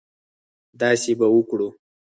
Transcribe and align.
داسې 0.81 1.11
به 1.19 1.27
وکړو. 1.35 1.69